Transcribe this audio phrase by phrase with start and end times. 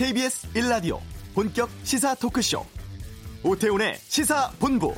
[0.00, 0.98] KBS 1라디오
[1.34, 2.64] 본격 시사 토크쇼
[3.42, 4.94] 오태훈의 시사본부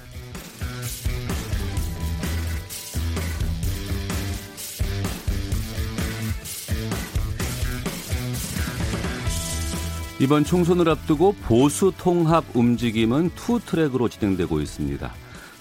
[10.20, 15.12] 이번 총선을 앞두고 보수 통합 움직임은 two track으로 진행되고 있습니다.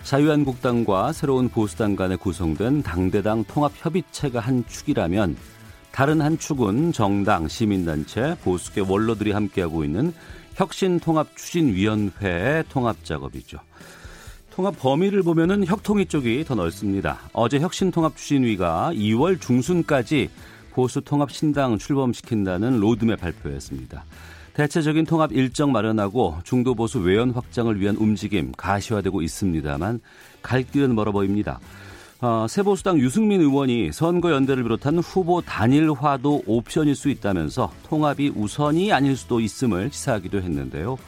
[0.03, 5.35] 자유한국당과 새로운 보수당 간에 구성된 당대당 통합 협의체가 한 축이라면
[5.91, 10.13] 다른 한 축은 정당, 시민단체, 보수계 원로들이 함께하고 있는
[10.55, 13.57] 혁신통합추진위원회의 통합 작업이죠.
[14.51, 17.19] 통합 범위를 보면은 혁통위 쪽이 더 넓습니다.
[17.33, 20.29] 어제 혁신통합추진위가 2월 중순까지
[20.71, 24.05] 보수 통합 신당 출범시킨다는 로드맵 발표했습니다.
[24.53, 30.01] 대체적인 통합 일정 마련하고 중도 보수 외연 확장을 위한 움직임 가시화되고 있습니다만
[30.41, 31.59] 갈 길은 멀어 보입니다.
[32.23, 39.39] 어, 새보수당 유승민 의원이 선거연대를 비롯한 후보 단일화도 옵션일 수 있다면서 통합이 우선이 아닐 수도
[39.39, 40.99] 있음을 시사하기도 했는데요.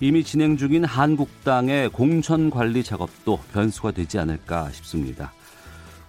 [0.00, 5.32] 이미 진행 중인 한국당의 공천 관리 작업도 변수가 되지 않을까 싶습니다.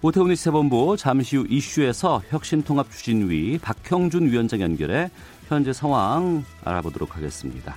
[0.02, 5.10] 오태훈의 시사본부 잠시 후 이슈에서 혁신통합 추진위 박형준 위원장 연결해
[5.48, 7.76] 현재 상황 알아보도록 하겠습니다.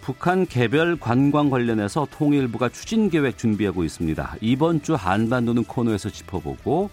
[0.00, 4.36] 북한 개별 관광 관련해서 통일부가 추진 계획 준비하고 있습니다.
[4.40, 6.90] 이번 주 한반도는 코너에서 짚어보고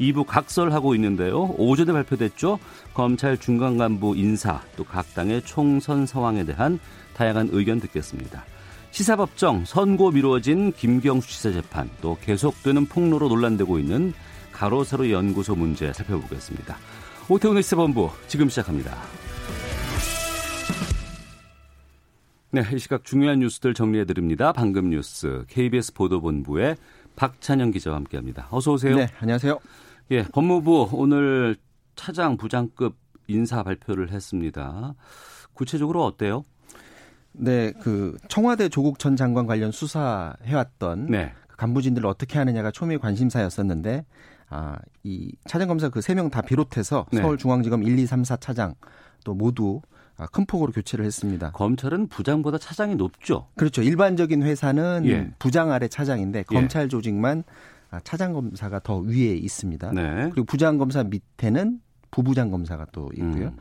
[0.00, 1.54] 2부 각설하고 있는데요.
[1.58, 2.58] 오전에 발표됐죠.
[2.92, 6.78] 검찰 중간 간부 인사 또 각 당의 총선 상황에 대한
[7.14, 8.44] 다양한 의견 듣겠습니다.
[8.90, 14.12] 시사법정 선고 미뤄진 김경수 지사 재판 또 계속되는 폭로로 논란되고 있는
[14.52, 16.76] 가로세로 연구소 문제 살펴보겠습니다.
[17.28, 18.94] 오태훈의 시사본부 지금 시작합니다.
[22.54, 24.52] 네, 이 시각 중요한 뉴스들 정리해 드립니다.
[24.52, 26.76] 방금 뉴스 KBS 보도본부의
[27.16, 28.48] 박찬영 기자와 함께합니다.
[28.50, 28.94] 어서 오세요.
[28.96, 29.58] 네, 안녕하세요.
[30.10, 31.56] 예, 법무부 오늘
[31.96, 32.96] 차장 부장급
[33.28, 34.94] 인사 발표를 했습니다.
[35.54, 36.44] 구체적으로 어때요?
[37.32, 41.32] 네, 그 청와대 조국 전 장관 관련 수사해왔던 네.
[41.48, 44.04] 그 간부진들을 어떻게 하느냐가 초미의 관심사였었는데
[44.50, 47.22] 아, 이 차장 검사 그 세 명 다 비롯해서 네.
[47.22, 48.74] 서울중앙지검 1, 2, 3, 4 차장
[49.24, 49.91] 또 모두 아,
[50.30, 51.50] 큰 폭으로 교체를 했습니다.
[51.52, 53.48] 검찰은 부장보다 차장이 높죠.
[53.56, 53.82] 그렇죠.
[53.82, 55.30] 일반적인 회사는 예.
[55.38, 56.42] 부장 아래 차장인데 예.
[56.42, 57.44] 검찰 조직만
[57.90, 59.92] 아, 차장 검사가 더 위에 있습니다.
[59.92, 60.30] 네.
[60.30, 61.80] 그리고 부장 검사 밑에는
[62.10, 63.48] 부부장 검사가 또 있고요.
[63.48, 63.56] 음.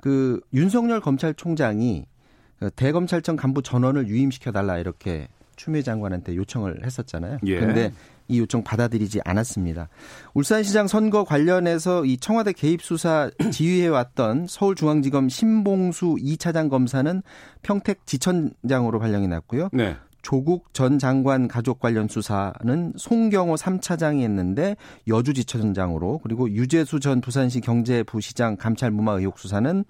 [0.00, 2.06] 그 윤석열 검찰총장이
[2.58, 7.38] 그 대검찰청 간부 전원을 유임시켜 달라 이렇게 추미애 장관한테 요청을 했었잖아요.
[7.40, 7.92] 그런데 예.
[8.32, 9.88] 이 요청 받아들이지 않았습니다.
[10.34, 17.22] 울산시장 선거 관련해서 이 청와대 개입 수사 지휘해 왔던 서울중앙지검 신봉수 2차장 검사는
[17.62, 19.68] 평택 지천장으로 발령이 났고요.
[19.72, 19.96] 네.
[20.22, 24.76] 조국 전 장관 가족 관련 수사는 송경호 3차장이 했는데
[25.08, 29.84] 여주지천장으로 그리고 유재수 전 부산시 경제부시장 감찰 무마 의혹 수사는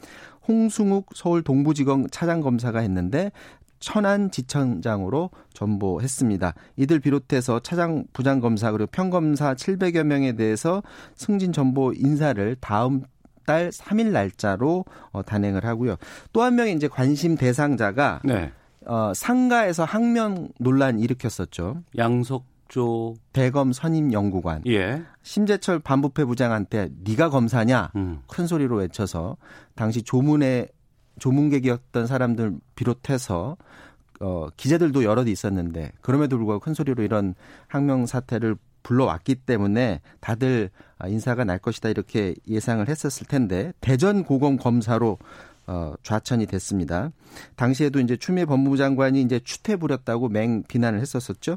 [0.48, 3.30] 홍승욱 서울 동부지검 차장검사가 했는데
[3.82, 6.54] 천안지청장으로 전보했습니다.
[6.76, 10.82] 이들 비롯해서 차장 부장검사 그리고 평검사 700여 명에 대해서
[11.14, 13.02] 승진 전보 인사를 다음
[13.44, 15.96] 달 3일 날짜로 어, 단행을 하고요.
[16.32, 18.52] 또 한 명의 이제 관심 대상자가 네.
[18.86, 21.82] 어, 상가에서 항명 논란 일으켰었죠.
[21.98, 24.62] 양석조 대검 선임 연구관.
[24.68, 25.02] 예.
[25.22, 28.20] 심재철 반부패 부장한테 네가 검사냐 음.
[28.28, 29.36] 큰 소리로 외쳐서
[29.74, 30.68] 당시 조문에
[31.18, 33.56] 조문객이었던 사람들 비롯해서
[34.20, 37.34] 어, 기자들도 여럿 있었는데 그럼에도 불구하고 큰 소리로 이런
[37.66, 40.70] 항명 사태를 불러왔기 때문에 다들
[41.06, 45.18] 인사가 날 것이다 이렇게 예상을 했었을 텐데 대전 고검 검사로
[45.66, 47.12] 어, 좌천이 됐습니다.
[47.56, 51.56] 당시에도 이제 추미애 법무부 장관이 이제 추태 부렸다고 맹 비난을 했었었죠.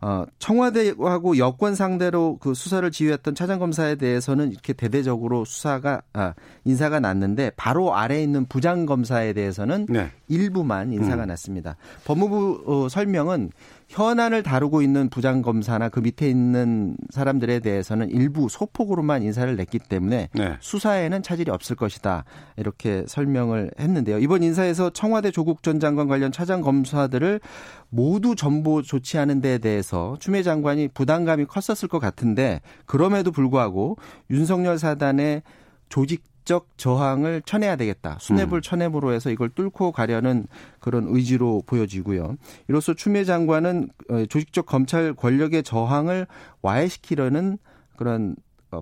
[0.00, 6.34] 어, 청와대하고 여권 상대로 그 수사를 지휘했던 차장검사에 대해서는 이렇게 대대적으로 수사가, 아,
[6.64, 10.10] 인사가 났는데 바로 아래에 있는 부장검사에 대해서는 네.
[10.28, 11.28] 일부만 인사가 음.
[11.28, 11.76] 났습니다.
[12.04, 13.50] 법무부 어, 설명은
[13.88, 20.56] 현안을 다루고 있는 부장검사나 그 밑에 있는 사람들에 대해서는 일부 소폭으로만 인사를 냈기 때문에 네.
[20.60, 22.24] 수사에는 차질이 없을 것이다.
[22.56, 24.18] 이렇게 설명을 했는데요.
[24.18, 27.40] 이번 인사에서 청와대 조국 전 장관 관련 차장 검사들을
[27.90, 33.96] 모두 전보 조치하는 데에 대해서 추미애 장관이 부담감이 컸었을 것 같은데 그럼에도 불구하고
[34.30, 35.42] 윤석열 사단의
[35.88, 38.18] 조직 적 저항을 쳐내야 되겠다.
[38.20, 38.62] 수뇌불 음.
[38.62, 40.46] 쳐내으로 해서 이걸 뚫고 가려는
[40.78, 42.36] 그런 의지로 보여지고요.
[42.68, 46.26] 이로써 추미애 장관은 어, 조직적 검찰 권력의 저항을
[46.62, 47.58] 와해시키려는
[47.96, 48.36] 그런 어,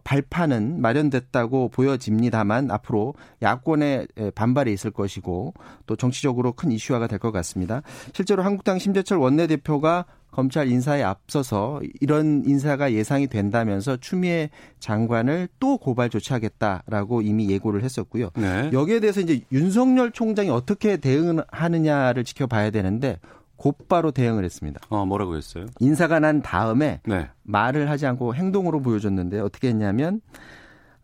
[0.04, 5.54] 발판은 마련됐다고 보여집니다만 앞으로 야권의 반발이 있을 것이고
[5.86, 7.82] 또 정치적으로 큰 이슈화가 될 것 같습니다.
[8.12, 14.48] 실제로 한국당 심재철 원내대표가 검찰 인사에 앞서서 이런 인사가 예상이 된다면서 추미애
[14.80, 18.30] 장관을 또 고발 조치하겠다라고 이미 예고를 했었고요.
[18.36, 18.70] 네.
[18.72, 23.18] 여기에 대해서 이제 윤석열 총장이 어떻게 대응하느냐를 지켜봐야 되는데
[23.62, 24.80] 곧바로 대응을 했습니다.
[24.88, 25.66] 어, 뭐라고 했어요?
[25.78, 27.30] 인사가 난 다음에 네.
[27.44, 30.20] 말을 하지 않고 행동으로 보여줬는데 어떻게 했냐면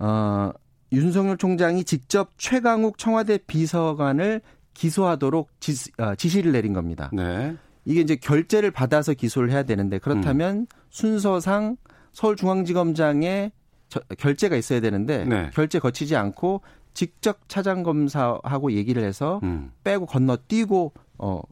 [0.01, 0.51] 어,
[0.91, 4.41] 윤석열 총장이 직접 최강욱 청와대 비서관을
[4.75, 7.11] 기소하도록 지, 어, 지시를 내린 겁니다.
[7.13, 7.55] 네.
[7.85, 10.67] 이게 이제 결재를 받아서 기소를 해야 되는데 그렇다면 음.
[10.91, 11.77] 순서상
[12.13, 13.53] 서울중앙지검장에
[13.89, 15.51] 저, 결재가 있어야 되는데 네.
[15.55, 16.63] 결재 거치지 않고
[16.93, 19.71] 직접 차장 검사하고 얘기를 해서 음.
[19.85, 21.43] 빼고 건너뛰고 어 어,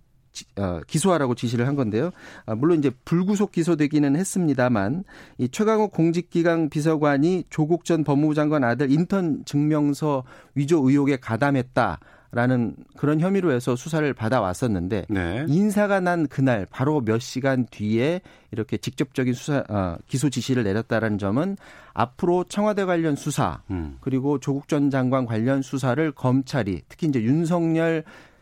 [0.87, 2.11] 기소하라고 지시를 한 건데요.
[2.45, 5.05] 아, 물론 이제 불구속 기소되기는 했습니다만
[5.39, 10.25] 이 최강욱 공직기강 비서관이 조국 전 법무부 장관 아들 인턴 증명서
[10.55, 12.01] 위조 의혹에 가담했다.
[12.33, 15.47] 라는 그런 혐의로 해서 수사를 받아왔었는데 네.
[15.49, 21.57] 인사가 난 그날 바로 몇 시간 뒤에 이렇게 직접적인 수사 어, 기소 지시를 내렸다라는 점은
[21.95, 23.97] 앞으로 청와대 관련 수사 음.
[24.01, 28.36] 그리고 조국 전 장관 관련 수사를 검찰이 특히 이제 윤석열 어,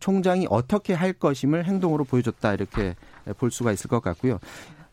[0.00, 2.94] 총장이 어떻게 할 것임을 행동으로 보여줬다 이렇게
[3.38, 4.38] 볼 수가 있을 것 같고요.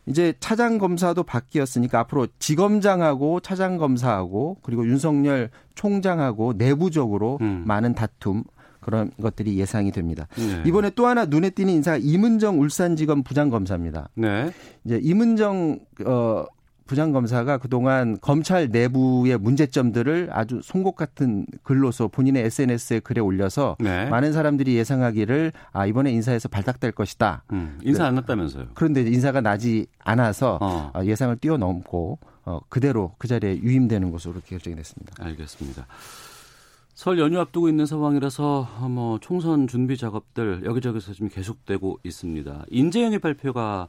[0.06, 7.64] 이제 차장 검사도 바뀌었으니까 앞으로 지검장하고 차장 검사하고 그리고 윤석열 총장하고 내부적으로 음.
[7.66, 8.44] 많은 다툼
[8.80, 10.28] 그런 것들이 예상이 됩니다.
[10.36, 10.62] 네.
[10.66, 14.10] 이번에 또 하나 눈에 띄는 인사가 이문정 울산지검 부장검사입니다.
[14.14, 14.52] 네.
[14.84, 16.44] 이제 이문정 어
[16.86, 24.06] 부장검사가 그동안 검찰 내부의 문제점들을 아주 송곳 같은 글로서 본인의 SNS에 글에 올려서 네.
[24.08, 27.44] 많은 사람들이 예상하기를 아 이번에 인사에서 발탁될 것이다.
[27.52, 28.66] 음, 인사 안 났다면서요?
[28.74, 30.90] 그런데 인사가 나지 않아서 어.
[30.94, 35.12] 어 예상을 뛰어넘고 어, 그대로 그 자리에 유임되는 것으로 결정이 됐습니다.
[35.24, 35.86] 알겠습니다.
[36.94, 42.66] 설 연휴 앞두고 있는 상황이라서 뭐 총선 준비 작업들 여기저기서 지금 계속되고 있습니다.
[42.68, 43.88] 인재 영입 발표가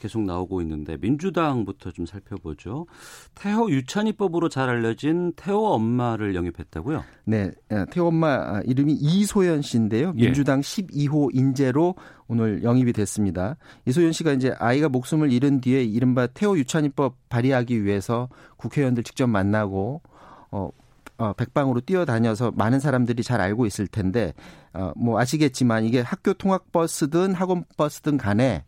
[0.00, 2.86] 계속 나오고 있는데 민주당부터 좀 살펴보죠.
[3.34, 7.04] 태호 유찬이법으로 잘 알려진 태호 엄마를 영입했다고요?
[7.24, 10.12] 네, 예, 태호 엄마 아, 이름이 이소연 씨인데요.
[10.16, 10.24] 예.
[10.24, 10.62] 민주당 예.
[10.62, 11.94] 12호 인재로
[12.28, 13.56] 오늘 영입이 됐습니다.
[13.86, 20.02] 이소연 씨가 이제 아이가 목숨을 잃은 뒤에 이른바 태호 유찬이법 발의하기 위해서 국회의원들 직접 만나고
[20.50, 20.70] 어
[21.18, 24.34] 어, 백방으로 뛰어다녀서 많은 사람들이 잘 알고 있을 텐데,
[24.74, 28.64] 어, 뭐 아시겠지만 이게 학교 통학 버스든 학원 버스든 간에 예,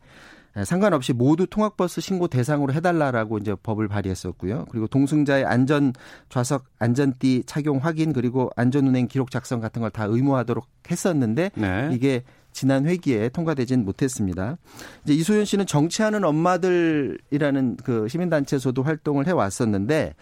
[0.64, 4.66] 상관없이 모두 통학버스 신고 대상으로 해달라라고 이제 법을 발의했었고요.
[4.70, 5.92] 그리고 동승자의 안전
[6.28, 11.90] 좌석 안전띠 착용 확인 그리고 안전운행 기록 작성 같은 걸 다 의무화하도록 했었는데 네.
[11.92, 12.22] 이게
[12.52, 14.56] 지난 회기에 통과되진 못했습니다.
[15.04, 20.14] 이제 이소연 씨는 정치하는 엄마들이라는 그 시민단체에서도 활동을 해왔었는데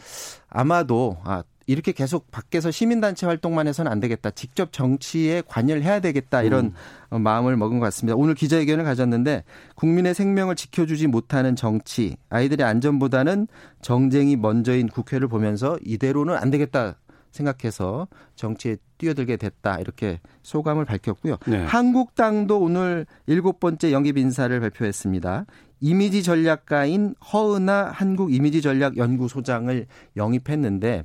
[0.48, 4.30] 아마도 아 이렇게 계속 밖에서 시민단체 활동만 해서는 안 되겠다.
[4.30, 6.42] 직접 정치에 관여를 해야 되겠다.
[6.42, 6.72] 이런
[7.12, 7.22] 음.
[7.22, 8.16] 마음을 먹은 것 같습니다.
[8.16, 13.48] 오늘 기자회견을 가졌는데 국민의 생명을 지켜주지 못하는 정치, 아이들의 안전보다는
[13.82, 16.96] 정쟁이 먼저인 국회를 보면서 이대로는 안 되겠다.
[17.32, 21.36] 생각해서 정치에 뛰어들게 됐다 이렇게 소감을 밝혔고요.
[21.46, 21.64] 네.
[21.64, 25.44] 한국당도 오늘 일곱 번째 영입 인사를 발표했습니다.
[25.80, 29.86] 이미지 전략가인 허은아 한국 이미지 전략 연구소장을
[30.16, 31.04] 영입했는데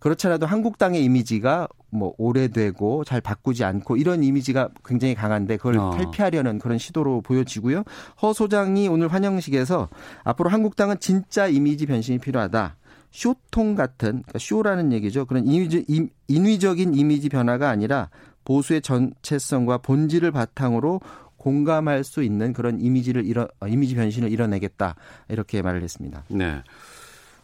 [0.00, 5.90] 그렇지 않아도 한국당의 이미지가 뭐 오래되고 잘 바꾸지 않고 이런 이미지가 굉장히 강한데 그걸 어.
[5.90, 7.84] 탈피하려는 그런 시도로 보여지고요.
[8.22, 9.88] 허 소장이 오늘 환영식에서
[10.24, 12.76] 앞으로 한국당은 진짜 이미지 변신이 필요하다.
[13.12, 15.26] 쇼통 같은 그러니까 쇼라는 얘기죠.
[15.26, 15.84] 그런 이미지,
[16.28, 18.08] 인위적인 이미지 변화가 아니라
[18.44, 21.00] 보수의 전체성과 본질을 바탕으로
[21.36, 24.94] 공감할 수 있는 그런 이미지를 이뤄 이미지 변신을 이뤄내겠다
[25.28, 26.24] 이렇게 말을 했습니다.
[26.28, 26.62] 네.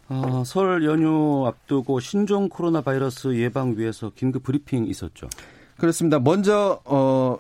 [0.09, 5.29] 아, 설 연휴 앞두고 신종 코로나 바이러스 예방 위해서 긴급 브리핑 있었죠.
[5.77, 6.19] 그렇습니다.
[6.19, 7.37] 먼저 어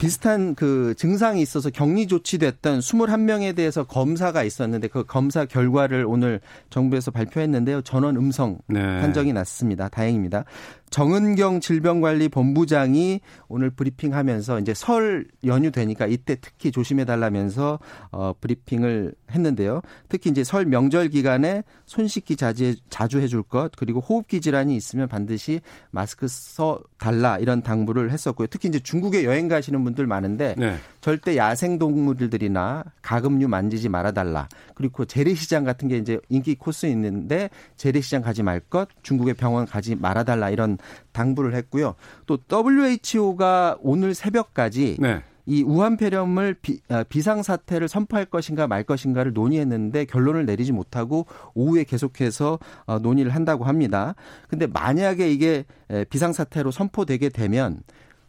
[0.00, 7.10] 비슷한 그 증상이 있어서 격리 조치됐던 21명에 대해서 검사가 있었는데 그 검사 결과를 오늘 정부에서
[7.10, 7.82] 발표했는데요.
[7.82, 8.80] 전원 음성 네.
[8.80, 9.88] 판정이 났습니다.
[9.88, 10.44] 다행입니다.
[10.90, 17.78] 정은경 질병관리본부장이 오늘 브리핑하면서 이제 설 연휴 되니까 이때 특히 조심해 달라면서
[18.10, 19.82] 어 브리핑을 했는데요.
[20.08, 25.08] 특히 이제 설 명절 기간에 손 씻기 자주 자주 해줄 것 그리고 호흡기 질환이 있으면
[25.08, 28.48] 반드시 마스크 써 달라 이런 당부를 했었고요.
[28.48, 30.76] 특히 이제 중국에 여행 가시는 분들 많은데 네.
[31.00, 34.48] 절대 야생 동물들이나 가금류 만지지 말아 달라.
[34.74, 39.94] 그리고 재래시장 같은 게 이제 인기 코스 있는데 재래시장 가지 말 것, 중국의 병원 가지
[39.94, 40.78] 말아 달라 이런
[41.12, 41.94] 당부를 했고요.
[42.26, 45.22] 또 WHO가 오늘 새벽까지 네.
[45.46, 51.26] 이 우한 폐렴을 비, 아, 비상 사태를 선포할 것인가 말 것인가를 논의했는데 결론을 내리지 못하고
[51.54, 54.14] 오후에 계속해서 어, 논의를 한다고 합니다.
[54.48, 55.64] 근데 만약에 이게
[56.08, 57.80] 비상 사태로 선포되게 되면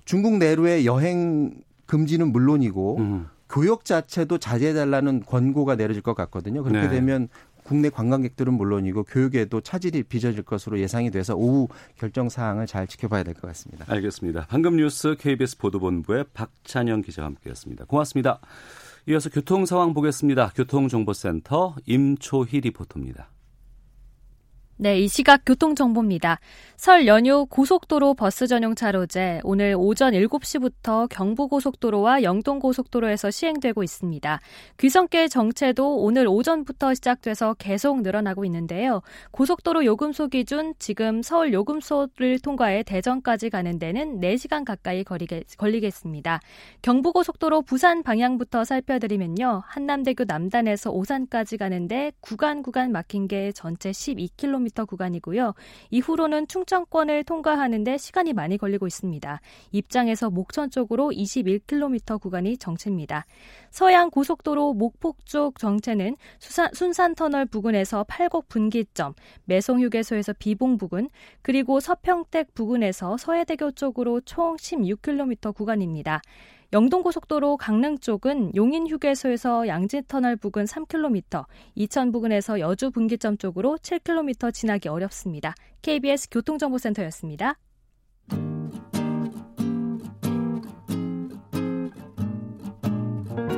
[0.06, 1.54] 중국 내로의 여행
[1.86, 3.28] 금지는 물론이고 음.
[3.50, 6.64] 교역 자체도 자제해달라는 권고가 내려질 것 같거든요.
[6.64, 6.90] 그렇게 네.
[6.90, 7.28] 되면
[7.64, 13.34] 국내 관광객들은 물론이고 교육에도 차질이 빚어질 것으로 예상이 돼서 오후 결정 사항을 잘 지켜봐야 될
[13.34, 13.86] 것 같습니다.
[13.88, 14.46] 알겠습니다.
[14.50, 17.86] 방금 뉴스 KBS 보도본부의 박찬영 기자와 함께했습니다.
[17.86, 18.40] 고맙습니다.
[19.08, 20.52] 이어서 교통 상황 보겠습니다.
[20.56, 23.30] 교통정보센터 임초희 리포터입니다.
[24.84, 26.40] 네, 이 시각 교통정보입니다.
[26.76, 34.40] 설 연휴 고속도로 버스 전용 차로제 오늘 오전 7시부터 경부고속도로와 영동고속도로에서 시행되고 있습니다.
[34.80, 39.04] 귀성길 정체도 오늘 오전부터 시작돼서 계속 늘어나고 있는데요.
[39.30, 46.40] 고속도로 요금소 기준 지금 서울 요금소를 통과해 대전까지 가는 데는 4시간 가까이 걸리게, 걸리겠습니다.
[46.82, 49.62] 경부고속도로 부산 방향부터 살펴드리면요.
[49.68, 55.54] 한남대교 남단에서 오산까지 가는데 구간 구간 막힌 게 전체 12km 구간이고요.
[55.90, 59.42] 이후로는 충청 충청권을 통과하는데 시간이 많이 걸리고 있습니다.
[59.72, 63.26] 입장에서 목천 쪽으로 21km 구간이 정체입니다.
[63.70, 69.14] 서양 고속도로 목폭 쪽 정체는 수산, 순산터널 부근에서 팔곡 분기점,
[69.46, 71.10] 매송휴게소에서 비봉 부근,
[71.42, 76.22] 그리고 서평택 부근에서 서해대교 쪽으로 총 16km 구간입니다.
[76.74, 84.88] 영동고속도로 강릉 쪽은 용인 휴게소에서 양지터널 부근 3km, 이천 부근에서 여주 분기점 쪽으로 7km 지나기
[84.88, 85.54] 어렵습니다.
[85.82, 87.58] KBS 교통정보센터였습니다.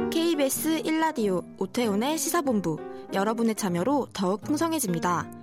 [0.09, 2.77] KBS 1라디오 오태훈의 시사본부
[3.13, 5.42] 여러분의 참여로 더욱 풍성해집니다.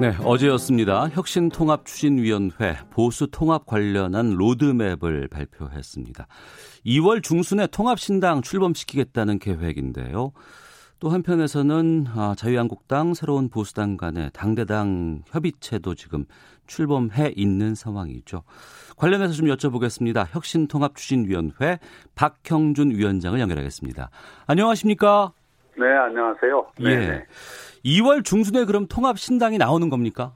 [0.00, 1.10] 네, 어제였습니다.
[1.10, 6.26] 혁신통합추진위원회 보수통합 관련한 로드맵을 발표했습니다.
[6.86, 10.32] 2월 중순에 통합신당 출범시키겠다는 계획인데요.
[11.00, 16.24] 또 한편에서는 아, 자유한국당, 새로운 보수당 간의 당대당 협의체도 지금
[16.66, 18.42] 출범해 있는 상황이죠.
[18.96, 20.28] 관련해서 좀 여쭤보겠습니다.
[20.30, 21.78] 혁신통합추진위원회
[22.14, 24.08] 박형준 위원장을 연결하겠습니다.
[24.46, 25.34] 안녕하십니까?
[25.76, 26.66] 네, 안녕하세요.
[26.80, 26.90] 네.
[26.90, 27.26] 예.
[27.84, 30.32] 2월 중순에 그럼 통합 신당이 나오는 겁니까?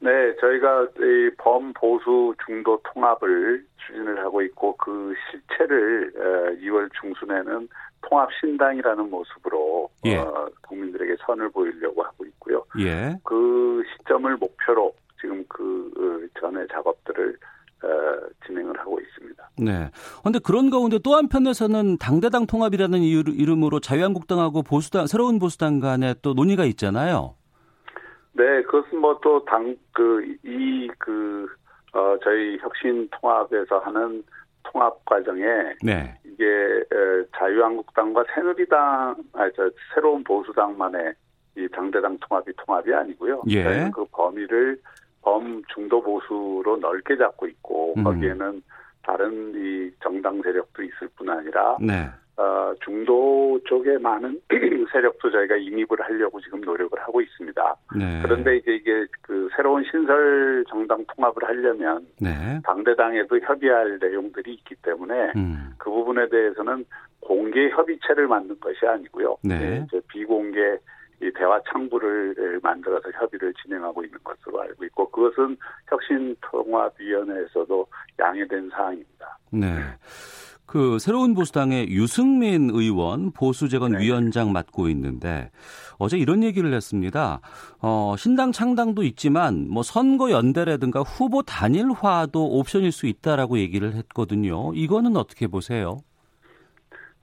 [0.00, 0.10] 네,
[0.40, 6.12] 저희가 이 범보수 중도 통합을 추진을 하고 있고 그 실체를
[6.62, 7.68] 2월 중순에는
[8.02, 10.16] 통합 신당이라는 모습으로 예.
[10.16, 12.64] 어, 국민들에게 선을 보이려고 하고 있고요.
[12.80, 13.16] 예.
[13.22, 17.36] 그 시점을 목표로 지금 그 어, 전에 작업들을 어,
[18.46, 19.50] 진행을 하고 있습니다.
[19.58, 19.90] 네.
[20.20, 26.64] 그런데 그런 가운데 또 한편에서는 당대당 통합이라는 이름으로 자유한국당하고 보수당 새로운 보수당 간에 또 논의가
[26.64, 27.34] 있잖아요.
[28.34, 31.46] 네, 그것은 뭐 또 당 그 이그 그,
[31.98, 34.22] 어, 저희 혁신 통합에서 하는
[34.64, 35.44] 통합 과정에
[35.82, 36.18] 네.
[36.24, 36.44] 이게
[37.36, 41.12] 자유한국당과 새누리당 아저 새로운 보수당만의
[41.58, 43.42] 이 당대당 통합이 통합이 아니고요.
[43.50, 43.90] 예.
[43.94, 44.80] 그 범위를
[45.22, 48.04] 범 중도 보수로 넓게 잡고 있고 음.
[48.04, 48.62] 거기에는
[49.02, 52.08] 다른 이 정당 세력도 있을 뿐 아니라 네.
[52.36, 54.40] 어, 중도 쪽에 많은
[54.92, 57.76] 세력도 저희가 인입을 하려고 지금 노력을 하고 있습니다.
[57.96, 58.20] 네.
[58.22, 62.60] 그런데 이제 이게 그 새로운 신설 정당 통합을 하려면 네.
[62.64, 65.74] 당대당에도 협의할 내용들이 있기 때문에 음.
[65.76, 66.84] 그 부분에 대해서는
[67.20, 69.36] 공개 협의체를 만든 것이 아니고요.
[69.44, 69.84] 네.
[69.86, 70.78] 이제 비공개
[71.22, 75.56] 이 대화 창구를 만들어서 협의를 진행하고 있는 것으로 알고 있고 그것은
[75.88, 77.86] 혁신통합위원회에서도
[78.18, 79.38] 양해된 사항입니다.
[79.52, 79.68] 네.
[80.66, 83.98] 그 새로운 보수당의 유승민 의원 보수재건 네.
[84.00, 85.50] 위원장 맡고 있는데
[85.98, 87.40] 어제 이런 얘기를 했습니다.
[87.82, 94.72] 어, 신당 창당도 있지만 뭐 선거 연대라든가 후보 단일화도 옵션일 수 있다라고 얘기를 했거든요.
[94.74, 95.98] 이거는 어떻게 보세요?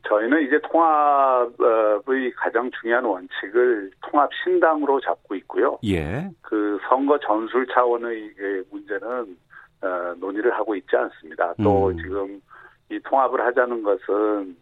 [0.08, 5.78] 저희는 이제 통합의 가장 중요한 원칙을 통합 신당으로 잡고 있고요.
[5.86, 6.30] 예.
[6.42, 8.34] 그 선거 전술 차원의
[8.72, 9.38] 문제는
[9.82, 11.54] 어, 논의를 하고 있지 않습니다.
[11.62, 11.98] 또 음.
[11.98, 12.42] 지금
[12.90, 14.58] 이 통합을 하자는 것은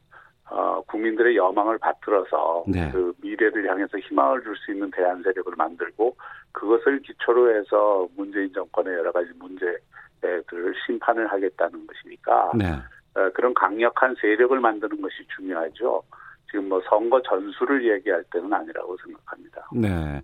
[0.50, 2.89] 어, 국민들의 여망을 받들어서 네.
[2.91, 6.15] 그 미래를 향해서 희망을 줄 수 있는 대안 세력을 만들고
[6.51, 12.65] 그것을 기초로 해서 문재인 정권의 여러 가지 문제들을 심판을 하겠다는 것이니까 네.
[13.17, 16.03] 어, 그런 강력한 세력을 만드는 것이 중요하죠.
[16.50, 19.67] 지금 뭐 선거 전술을 얘기할 때는 아니라고 생각합니다.
[19.74, 20.21] 네.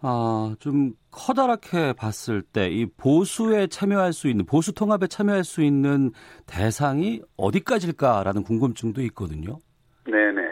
[0.00, 6.10] 아, 좀 커다랗게 봤을 때 이 보수에 참여할 수 있는 보수 통합에 참여할 수 있는
[6.48, 9.58] 대상이 어디까지일까라는 궁금증도 있거든요.
[10.06, 10.42] 네 네.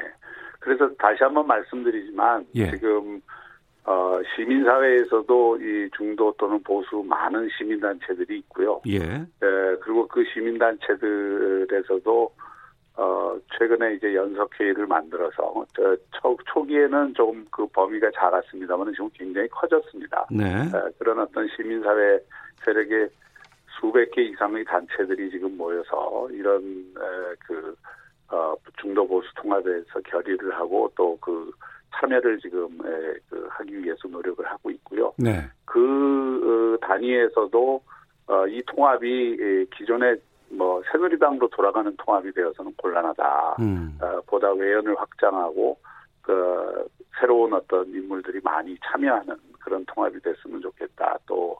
[0.60, 2.70] 그래서 다시 한번 말씀드리지만 예.
[2.70, 3.20] 지금
[3.84, 8.80] 어, 시민사회에서도 이 중도 또는 보수 많은 시민단체들이 있고요.
[8.86, 8.98] 예.
[8.98, 11.40] 에, 그리고 그 시민단체들
[11.72, 12.32] 에서도
[12.96, 20.26] 어, 최근에 이제 연석회의를 만들어서, 저, 초, 초기에는 좀그 범위가 작았습니다만 지금 굉장히 커졌습니다.
[20.30, 20.44] 네.
[20.44, 22.18] 에, 그런 어떤 시민사회
[22.64, 23.08] 세력의
[23.78, 27.74] 수백 개 이상의 단체들이 지금 모여서 이런, 에, 그,
[28.28, 31.50] 어, 중도 보수 통합에서 결의를 하고 또 그
[31.96, 35.12] 참여를 지금 에, 그 하기 위해서 노력을 하고 있고요.
[35.16, 35.42] 네.
[35.64, 37.82] 그 어, 단위에서도
[38.26, 40.16] 어, 이 통합이 기존에
[40.50, 43.56] 뭐 새누리당으로 돌아가는 통합이 되어서는 곤란하다.
[43.60, 43.98] 음.
[44.00, 45.78] 어, 보다 외연을 확장하고
[46.22, 46.88] 그
[47.18, 51.18] 새로운 어떤 인물들이 많이 참여하는 그런 통합이 됐으면 좋겠다.
[51.26, 51.56] 또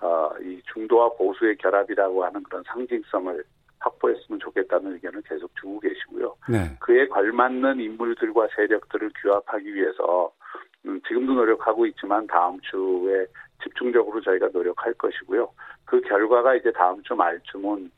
[0.00, 3.44] 어, 이 중도와 보수의 결합이라고 하는 그런 상징성을
[3.80, 6.36] 확보했으면 좋겠다는 의견을 계속 주고 계시고요.
[6.48, 6.76] 네.
[6.80, 10.32] 그에 걸맞는 인물들과 세력들을 규합하기 위해서
[10.86, 13.26] 음, 지금도 노력하고 있지만 다음 주에
[13.62, 15.50] 집중적으로 저희가 노력할 것이고요.
[15.84, 17.90] 그 결과가 이제 다음 주 말쯤은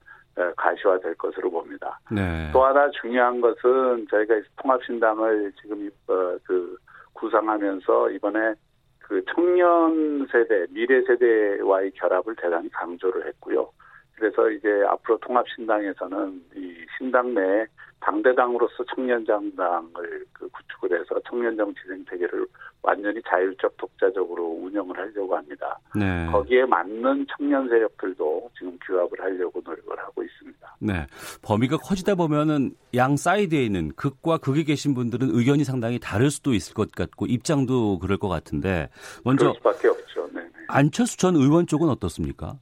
[0.56, 2.00] 가시화될 것으로 봅니다.
[2.10, 2.50] 네.
[2.52, 6.76] 또 하나 중요한 것은 저희가 통합신당을 지금 어, 그
[7.12, 8.54] 구상하면서 이번에
[8.98, 13.68] 그 청년 세대, 미래 세대와의 결합을 대단히 강조를 했고요.
[14.14, 17.66] 그래서 이제 앞으로 통합신당에서는 이 신당 내
[18.00, 22.46] 당대당으로서 청년정당을 그 구축을 해서 청년정치 생태계를
[22.82, 25.78] 완전히 자율적 독자적으로 운영을 하려고 합니다.
[25.94, 26.26] 네.
[26.30, 30.76] 거기에 맞는 청년 세력들도 지금 규합을 하려고 노력을 하고 있습니다.
[30.80, 31.06] 네.
[31.42, 36.74] 범위가 커지다 보면은 양 사이드에 있는 극과 극에 계신 분들은 의견이 상당히 다를 수도 있을
[36.74, 38.88] 것 같고 입장도 그럴 것 같은데
[39.24, 39.96] 먼저 없죠.
[40.32, 40.42] 네.
[40.66, 42.58] 안철수 전 의원 쪽은 어떻습니까?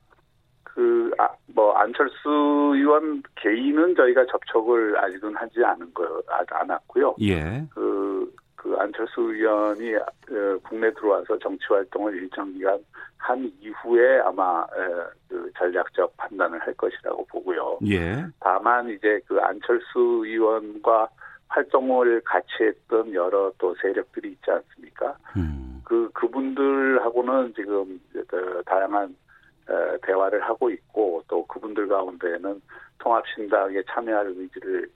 [1.60, 7.16] 뭐, 안철수 의원 개인은 저희가 접촉을 아직은 하지 않은 거, 아, 않았고요.
[7.20, 7.62] 예.
[7.74, 12.78] 그, 그 안철수 의원이 어, 국내 들어와서 정치 활동을 일정 기간
[13.18, 17.78] 한 이후에 아마 에, 그 전략적 판단을 할 것이라고 보고요.
[17.86, 18.24] 예.
[18.40, 21.08] 다만 이제 그 안철수 의원과
[21.48, 25.14] 활동을 같이 했던 여러 또 세력들이 있지 않습니까?
[25.36, 25.82] 음.
[25.84, 29.14] 그 그분들하고는 지금 그 다양한
[30.02, 32.60] 대화를 하고 있고 또 그분들 가운데는
[32.98, 34.88] 통합신당에 참여할 의지를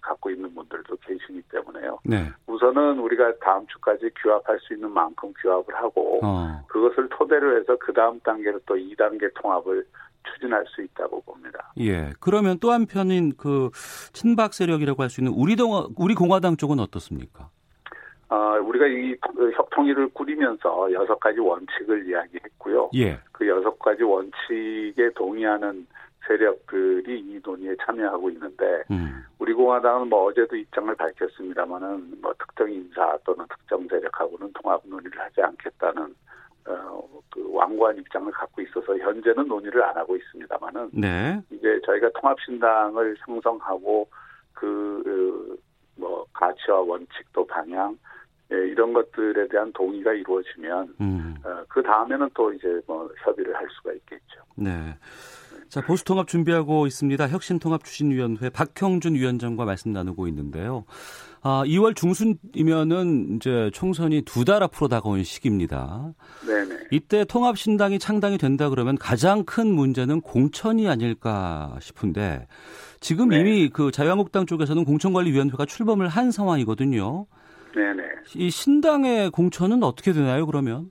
[0.00, 1.98] 갖고 있는 분들도 계시기 때문에요.
[2.04, 2.28] 네.
[2.46, 6.64] 우선은 우리가 다음 주까지 규합할 수 있는 만큼 규합을 하고 어.
[6.68, 9.84] 그것을 토대로 해서 그 다음 단계로 또 2단계 통합을
[10.24, 11.72] 추진할 수 있다고 봅니다.
[11.78, 12.10] 예.
[12.20, 13.70] 그러면 또 한편인 그
[14.12, 17.48] 친박 세력이라고 할 수 있는 우리 동 우리 공화당 쪽은 어떻습니까?
[18.28, 19.16] 어, 우리가 이
[19.56, 22.90] 협 통위를 꾸리면서 여섯 가지 원칙을 이야기했고요.
[22.94, 23.18] 예.
[23.32, 25.86] 그 여섯 가지 원칙에 동의하는
[26.26, 29.24] 세력들이 이 논의에 참여하고 있는데 음.
[29.38, 35.40] 우리 공화당은 뭐 어제도 입장을 밝혔습니다만은 뭐 특정 인사 또는 특정 세력하고는 통합 논의를 하지
[35.40, 36.14] 않겠다는
[36.66, 41.40] 어, 그 완고한 입장을 갖고 있어서 현재는 논의를 안 하고 있습니다만은 네.
[41.50, 44.08] 이제 저희가 통합신당을 형성하고
[44.52, 45.58] 그
[46.00, 47.96] 뭐 가치와 원칙 또 방향 예,
[48.56, 51.34] 이런 것들에 대한 동의가 이루어지면 음.
[51.44, 54.40] 어, 그 다음에는 또 이제 뭐 협의를 할 수가 있겠죠.
[54.56, 54.96] 네.
[55.68, 57.28] 자 보수통합 준비하고 있습니다.
[57.28, 60.84] 혁신통합 추진위원회 박형준 위원장과 말씀 나누고 있는데요.
[61.42, 66.12] 아, 2월 중순이면은 이제 총선이 두 달 앞으로 다가온 시기입니다.
[66.46, 66.88] 네네.
[66.90, 72.46] 이때 통합신당이 창당이 된다 그러면 가장 큰 문제는 공천이 아닐까 싶은데
[72.98, 73.38] 지금 네.
[73.40, 77.26] 이미 그 자유한국당 쪽에서는 공천관리위원회가 출범을 한 상황이거든요.
[77.74, 78.09] 네네.
[78.36, 80.90] 이 신당의 공천은 어떻게 되나요, 그러면?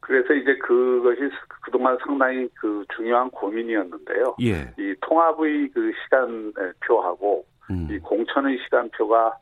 [0.00, 1.20] 그래서 이제 그것이
[1.62, 4.36] 그동안 상당히 그 중요한 고민이었는데요.
[4.42, 4.72] 예.
[4.78, 7.88] 이 통합의 그 시간표하고 음.
[7.90, 9.32] 이 공천의 시간표가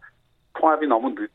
[0.55, 1.31] 통합이 너무 늦,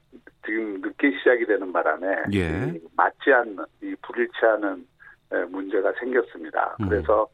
[0.45, 2.73] 지금 늦게 시작이 되는 바람에 예.
[2.75, 4.85] 이 맞지 않는 이 불일치하는
[5.49, 6.75] 문제가 생겼습니다.
[6.81, 6.89] 음.
[6.89, 7.27] 그래서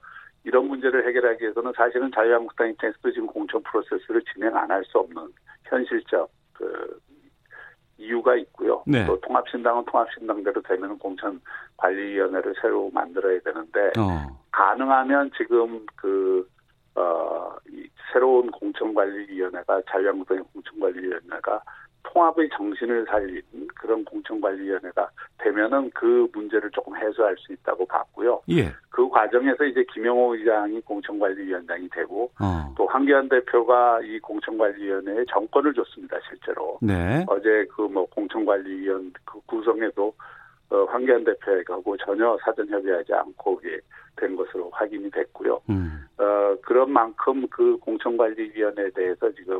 [0.45, 5.27] 이런 문제를 해결하기 위해서는 사실은 자유한국당 입장에서도 지금 공천 프로세스를 진행 안 할 수 없는
[5.65, 6.99] 현실적 그
[7.99, 8.81] 이유가 있고요.
[8.87, 9.05] 네.
[9.05, 14.39] 또 통합신당은 통합신당대로 되면 공천관리위원회를 새로 만들어야 되는데 어.
[14.51, 16.49] 가능하면 지금 그
[16.95, 21.61] 어, 이 새로운 공천관리위원회가 자유한국당의 공천관리위원회가
[22.03, 23.41] 통합의 정신을 살린
[23.75, 28.41] 그런 공천관리위원회가 되면은 그 문제를 조금 해소할 수 있다고 봤고요.
[28.49, 28.71] 예.
[28.89, 32.73] 그 과정에서 이제 김영호 의장이 공천관리위원장이 되고 어.
[32.77, 36.77] 또 황교안 대표가 이 공천관리위원회에 정권을 줬습니다, 실제로.
[36.81, 37.25] 네.
[37.27, 40.13] 어제 그 뭐 공천관리위원 그 구성에도
[40.69, 43.59] 어, 황교안 대표하고 전혀 사전 협의하지 않고
[44.15, 45.59] 된 것으로 확인이 됐고요.
[45.69, 46.05] 음.
[46.17, 49.59] 어, 그런 만큼 그 공천관리위원회에 대해서 지금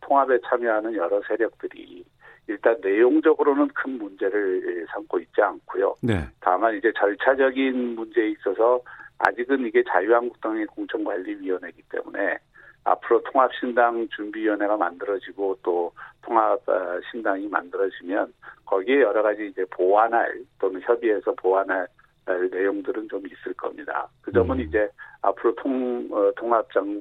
[0.00, 2.04] 통합에 참여하는 여러 세력들이
[2.46, 5.94] 일단 내용적으로는 큰 문제를 삼고 있지 않고요.
[6.02, 6.26] 네.
[6.40, 8.80] 다만 이제 절차적인 문제에 있어서
[9.18, 12.38] 아직은 이게 자유한국당의 공천관리위원회이기 때문에
[12.84, 18.32] 앞으로 통합신당 준비위원회가 만들어지고 또 통합신당이 만들어지면
[18.64, 21.86] 거기에 여러 가지 이제 보완할 또는 협의해서 보완할
[22.26, 24.08] 내용들은 좀 있을 겁니다.
[24.22, 24.60] 그 점은 음.
[24.62, 24.88] 이제
[25.22, 27.00] 앞으로 통 어, 통합장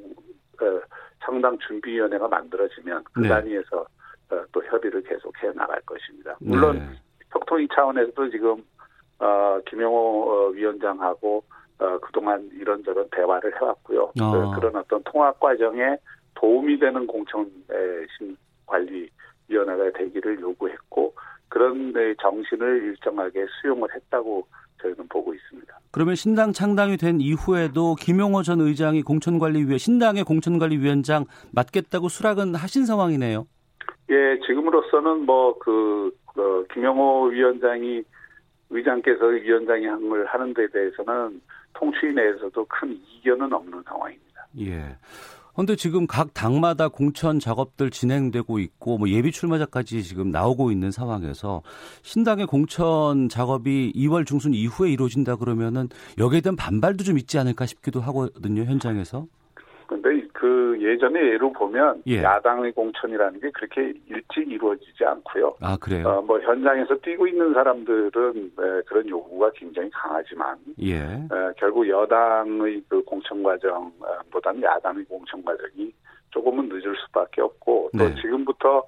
[1.20, 3.30] 어, 창당 준비위원회가 만들어지면 그 네.
[3.30, 3.86] 단위에서
[4.32, 6.36] 어, 또 협의를 계속해 나갈 것입니다.
[6.40, 6.86] 물론 네.
[7.32, 8.64] 혁통위 차원에서도 지금
[9.20, 11.44] 어, 김영호 어, 위원장하고
[11.80, 14.04] 어, 그동안 이런저런 대화를 해왔고요.
[14.04, 14.32] 어.
[14.32, 15.98] 그, 그런 어떤 통합 과정에
[16.36, 17.50] 도움이 되는 공천
[18.66, 21.14] 관리위원회가 되기를 요구했고
[21.50, 24.48] 그런 정신을 일정하게 수용을 했다고
[24.82, 25.80] 저희는 보고 있습니다.
[25.92, 33.48] 그러면 신당 창당이 된 이후에도 김용호 전 의장이 공천관리위원 신당의 공천관리위원장 맡겠다고 수락은 하신 상황이네요.
[34.12, 38.04] 예, 지금으로서는 뭐그 그 김용호 위원장이
[38.70, 41.42] 의장께서 위원장이 한걸 하는 데 대해서는
[41.74, 44.48] 통치 내에서도 큰 이견은 없는 상황입니다.
[44.60, 44.96] 예.
[45.60, 51.64] 그런데 지금 각 당마다 공천 작업들 진행되고 있고 뭐 예비 출마자까지 지금 나오고 있는 상황에서
[52.02, 58.00] 신당의 공천 작업이 2월 중순 이후에 이루어진다 그러면은 여기에 대한 반발도 좀 있지 않을까 싶기도
[58.00, 59.28] 하거든요 현장에서.
[59.86, 62.24] 근데 그 예전에 예로 보면 예.
[62.24, 65.54] 야당의 공천이라는 게 그렇게 일찍 이루어지지 않고요.
[65.60, 66.08] 아 그래요?
[66.08, 70.96] 어, 뭐 현장에서 뛰고 있는 사람들은 에, 그런 요구가 굉장히 강하지만 예.
[70.96, 75.92] 에, 결국 여당의 그 공천 과정보다는 야당의 공천 과정이
[76.30, 78.16] 조금은 늦을 수밖에 없고 또 네.
[78.22, 78.84] 지금부터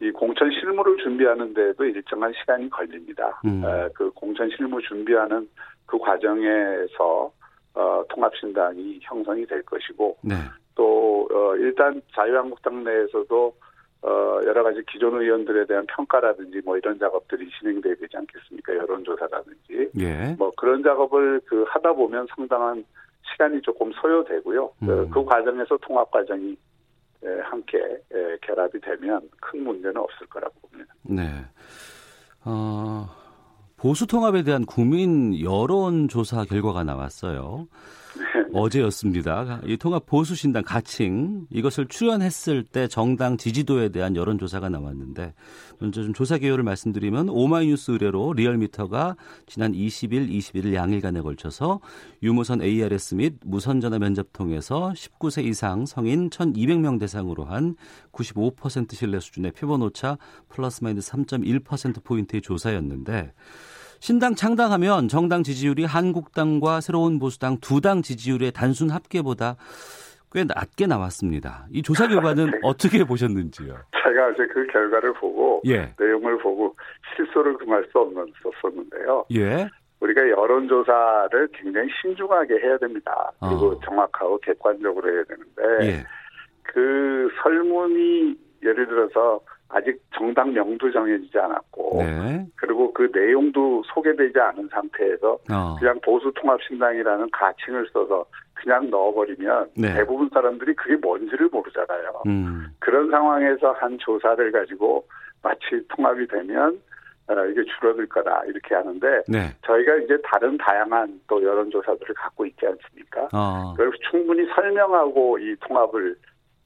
[0.00, 3.40] 이 공천 실무를 준비하는 데도 일정한 시간이 걸립니다.
[3.44, 3.64] 음.
[3.64, 5.48] 에, 그 공천 실무 준비하는
[5.86, 7.32] 그 과정에서
[7.74, 10.34] 어, 통합신당이 형성이 될 것이고 네.
[10.74, 13.54] 또 어, 일단 자유한국당 내에서도
[14.02, 18.74] 어, 여러 가지 기존 의원들에 대한 평가라든지 뭐 이런 작업들이 진행돼야 되지 않겠습니까?
[18.74, 19.90] 여론조사라든지.
[19.98, 20.34] 예.
[20.38, 22.84] 뭐 그런 작업을 그 하다 보면 상당한
[23.32, 24.72] 시간이 조금 소요되고요.
[24.80, 24.86] 그, 음.
[24.86, 26.54] 그, 그 과정에서 통합 과정이
[27.24, 30.92] 에, 함께 에, 결합이 되면 큰 문제는 없을 거라고 봅니다.
[31.02, 31.22] 네.
[32.44, 33.08] 어,
[33.78, 37.66] 보수 통합에 대한 국민 여론조사 결과가 나왔어요.
[38.52, 39.60] 어제였습니다.
[39.66, 45.34] 이 통합 보수신당 가칭 이것을 출연했을 때 정당 지지도에 대한 여론조사가 나왔는데
[45.78, 51.80] 먼저 좀 조사 개요를 말씀드리면 오마이뉴스 의뢰로 리얼미터가 지난 20일, 21일 양일간에 걸쳐서
[52.22, 57.76] 유무선 ARS 및 무선전화 면접 통해서 19세 이상 성인 1,200명 대상으로 한
[58.12, 63.32] 95% 신뢰 수준의 표본 오차 플러스 마이너스 3.1% 포인트의 조사였는데
[64.04, 69.56] 신당 창당하면 정당 지지율이 한국당과 새로운 보수당 두 당 지지율의 단순 합계보다
[70.30, 71.64] 꽤 낮게 나왔습니다.
[71.72, 72.58] 이 조사 결과는 네.
[72.64, 73.74] 어떻게 보셨는지요?
[74.04, 75.94] 제가 어제 그 결과를 보고 예.
[75.98, 76.76] 내용을 보고
[77.16, 79.24] 실소를 금할 수 없었는데요.
[79.32, 79.70] 예.
[80.00, 83.32] 우리가 여론조사를 굉장히 신중하게 해야 됩니다.
[83.40, 83.80] 그리고 어.
[83.86, 86.04] 정확하고 객관적으로 해야 되는데 예.
[86.62, 89.40] 그 설문이 예를 들어서
[89.74, 92.46] 아직 정당 명도 정해지지 않았고 네.
[92.74, 95.76] 그리고 그 내용도 소개되지 않은 상태에서 어.
[95.78, 99.94] 그냥 보수통합신당이라는 가칭을 써서 그냥 넣어버리면 네.
[99.94, 102.22] 대부분 사람들이 그게 뭔지를 모르잖아요.
[102.26, 102.66] 음.
[102.80, 105.06] 그런 상황에서 한 조사를 가지고
[105.42, 106.80] 마치 통합이 되면
[107.28, 109.54] 어, 이게 줄어들 거다 이렇게 하는데 네.
[109.64, 113.28] 저희가 이제 다른 다양한 또 여론조사들을 갖고 있지 않습니까?
[113.32, 113.72] 어.
[113.76, 116.16] 그래서 충분히 설명하고 이 통합을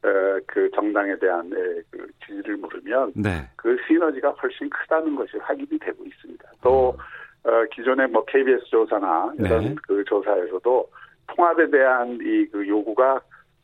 [0.00, 1.50] 그 정당에 대한
[1.90, 3.48] 그 지지를 물으면 네.
[3.56, 6.50] 그 시너지가 훨씬 크다는 것이 확인이 되고 있습니다.
[6.62, 6.96] 또 어.
[7.44, 9.74] 어, 기존의 뭐 KBS 조사나 이런 네.
[9.82, 10.90] 그 조사에서도
[11.28, 13.20] 통합에 대한 이 그 요구가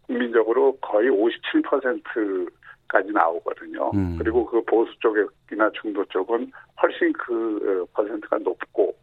[0.07, 3.90] 국민적으로 거의 57%까지 나오거든요.
[3.94, 4.16] 음.
[4.18, 8.94] 그리고 그 보수 쪽이나 중도 쪽은 훨씬 그 어, 퍼센트가 높고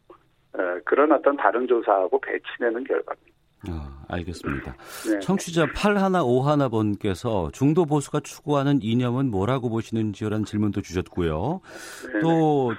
[0.85, 3.30] 그런 어떤 다른 조사하고 배치되는 결과입니다.
[3.69, 4.75] 아, 알겠습니다.
[5.09, 5.19] 네.
[5.19, 11.61] 청취자 8151 번께서 중도 보수가 추구하는 이념은 뭐라고 보시는지라는 질문도 주셨고요.
[12.13, 12.19] 네.
[12.21, 12.73] 또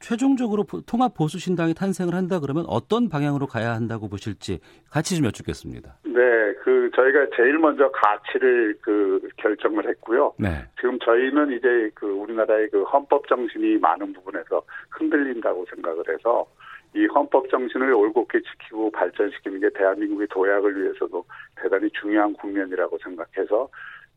[0.00, 4.58] 최종적으로 통합 보수 신당이 탄생을 한다 그러면 어떤 방향으로 가야 한다고 보실지
[4.90, 5.98] 같이 좀 여쭙겠습니다.
[6.04, 6.20] 네,
[6.62, 10.34] 그 저희가 제일 먼저 가치를 그 결정을 했고요.
[10.38, 10.64] 네.
[10.80, 16.46] 지금 저희는 이제 그 우리나라의 그 헌법 정신이 많은 부분에서 흔들린다고 생각을 해서
[16.94, 21.24] 이 헌법 정신을 올곧게 지키고 발전시키는 게 대한민국의 도약을 위해서도
[21.56, 23.68] 대단히 중요한 국면이라고 생각해서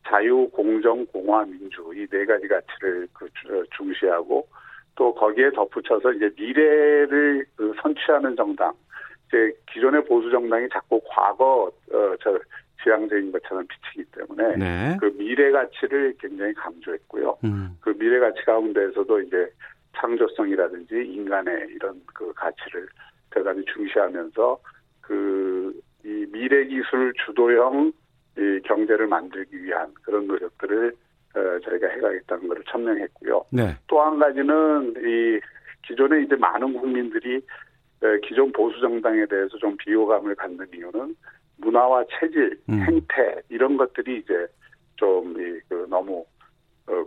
[0.08, 3.28] 자유, 공정, 공화, 민주 이 네 가지 가치를 그
[3.78, 4.48] 중시하고
[4.96, 8.74] 또 거기에 덧붙여서 이제 미래를 그 선취하는 정당,
[9.28, 12.38] 이제 기존의 보수 정당이 자꾸 과거 어 저
[12.84, 14.98] 지향적인 것처럼 비치기 때문에 네.
[15.00, 17.36] 그 미래 가치를 굉장히 강조했고요.
[17.44, 17.76] 음.
[17.82, 19.50] 그 미래 가치 가운데에서도 이제
[19.96, 22.88] 창조성이라든지 인간의 이런 그 가치를
[23.32, 24.60] 대단히 중시하면서
[25.02, 27.92] 그 이 미래 기술 주도형
[28.38, 30.94] 이 경제를 만들기 위한 그런 노력들을
[31.36, 33.46] 어, 저희가 해가겠다는 것을 천명했고요.
[33.50, 33.76] 네.
[33.88, 35.40] 또한 가지는 이
[35.86, 37.38] 기존에 이제 많은 국민들이
[38.04, 41.16] 어, 기존 보수 정당에 대해서 좀 비호감을 갖는 이유는
[41.58, 42.82] 문화와 체질, 음.
[42.82, 44.48] 행태 이런 것들이 이제
[44.98, 46.26] 좀 이 그 너무 어,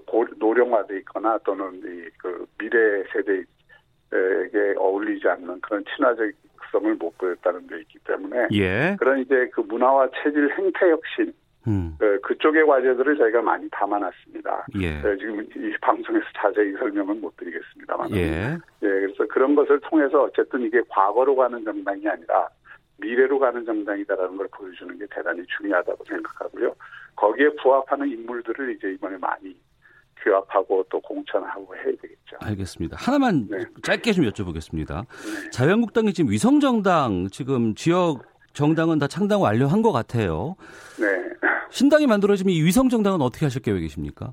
[0.06, 6.30] 고, 노령화돼 있거나 또는 이 그 미래 세대에게 어울리지 않는 그런 친화적
[6.70, 8.96] 성을 못 보였다는 데 있기 때문에 예.
[8.98, 11.32] 그런 이제 그 문화와 체질 행태 혁신
[11.66, 11.96] 음.
[12.00, 14.66] 어, 그쪽의 과제들을 저희가 많이 담아놨습니다.
[14.80, 15.00] 예.
[15.00, 18.10] 네, 지금 이 방송에서 자세히 설명은 못 드리겠습니다만.
[18.16, 18.18] 예.
[18.22, 18.58] 예.
[18.82, 22.48] 그래서 그런 것을 통해서 어쨌든 이게 과거로 가는 정당이 아니라
[22.98, 26.74] 미래로 가는 정당이다라는 걸 보여주는 게 대단히 중요하다고 생각하고요.
[27.16, 29.56] 거기에 부합하는 인물들을 이제 이번에 많이
[30.22, 32.36] 규합하고 또 공천하고 해야 되겠죠.
[32.40, 32.96] 알겠습니다.
[32.98, 33.58] 하나만 네.
[33.82, 35.06] 짧게 좀 여쭤보겠습니다.
[35.06, 35.50] 네.
[35.50, 40.56] 자유한국당이 지금 위성정당 지금 지역 정당은 다 창당 완료한 것 같아요.
[40.98, 41.06] 네.
[41.70, 44.32] 신당이 만들어지면 이 위성정당은 어떻게 하실 계획이십니까?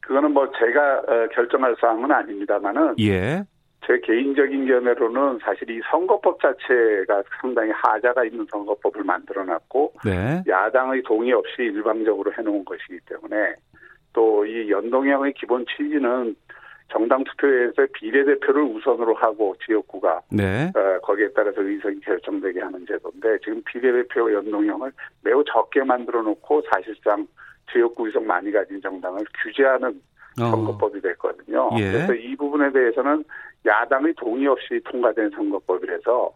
[0.00, 3.44] 그거는 뭐 제가 어, 결정할 사항은 아닙니다만은 예.
[3.86, 10.42] 제 개인적인 견해로는 사실 이 선거법 자체가 상당히 하자가 있는 선거법을 만들어놨고 네.
[10.46, 13.54] 야당의 동의 없이 일방적으로 해놓은 것이기 때문에
[14.12, 16.34] 또 이 연동형의 기본 취지는
[16.88, 20.70] 정당 투표에서 비례대표를 우선으로 하고 지역구가 네.
[20.74, 27.26] 어, 거기에 따라서 의석이 결정되게 하는 제도인데 지금 비례대표 연동형을 매우 적게 만들어 놓고 사실상
[27.72, 29.88] 지역구 의석 많이 가진 정당을 규제하는
[30.40, 30.44] 어.
[30.50, 31.70] 선거법이 됐거든요.
[31.78, 31.92] 예.
[31.92, 33.24] 그래서 이 부분에 대해서는
[33.64, 36.30] 야당의 동의 없이 통과된 선거법이라서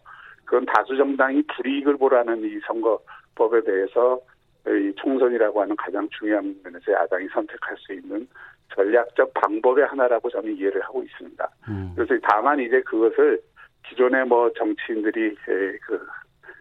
[0.45, 4.19] 그건 다수 정당이 불이익을 보라는 이 선거법에 대해서
[4.69, 8.27] 이 총선이라고 하는 가장 중요한 면에서 야당이 선택할 수 있는
[8.75, 11.49] 전략적 방법의 하나라고 저는 이해를 하고 있습니다.
[11.69, 11.93] 음.
[11.95, 13.39] 그래서 다만 이제 그것을
[13.87, 15.35] 기존의 뭐 정치인들이
[15.85, 16.05] 그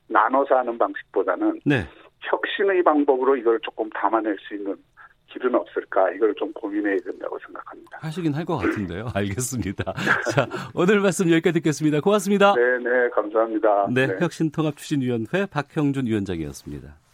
[0.09, 1.85] 나눠서 하는 방식보다는 네.
[2.21, 4.77] 혁신의 방법으로 이걸 조금 담아낼 수 있는
[5.29, 7.99] 길은 없을까 이걸 좀 고민해야 된다고 생각합니다.
[8.01, 9.09] 하시긴 할 것 같은데요.
[9.15, 9.93] 알겠습니다.
[10.33, 12.01] 자 오늘 말씀 여기까지 듣겠습니다.
[12.01, 12.55] 고맙습니다.
[12.55, 13.89] 네네 네, 감사합니다.
[13.93, 14.17] 네, 네.
[14.21, 17.06] 혁신통합추진위원회 박형준 위원장이었습니다.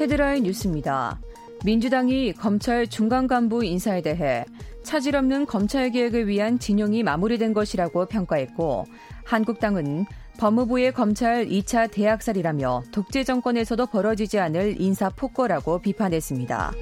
[0.00, 1.20] 헤드라인 뉴스입니다.
[1.64, 4.44] 민주당이 검찰 중간 간부 인사에 대해
[4.84, 8.86] 차질 없는 검찰 개혁을 위한 진영이 마무리된 것이라고 평가했고
[9.24, 10.06] 한국당은
[10.38, 16.72] 법무부의 검찰 2차 대학살이라며 독재 정권에서도 벌어지지 않을 인사 폭거라고 비판했습니다.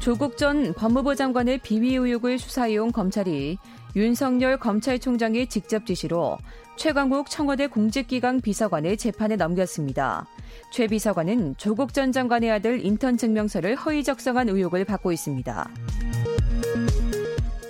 [0.00, 3.58] 조국 전 법무부 장관의 비위 의혹을 수사해온 검찰이
[3.94, 6.38] 윤석열 검찰총장의 직접 지시로
[6.78, 10.28] 최광욱 청와대 공직기강 비서관을 재판에 넘겼습니다.
[10.70, 15.70] 최 비서관은 조국 전 장관의 아들 인턴 증명서를 허위 작성한 의혹을 받고 있습니다.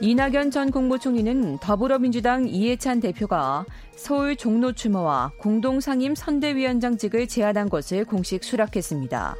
[0.02, 3.64] 이낙연 전 국무총리는 더불어민주당 이해찬 대표가
[3.96, 9.36] 서울 종로 추모와 공동상임 선대위원장직을 제안한 것을 공식 수락했습니다.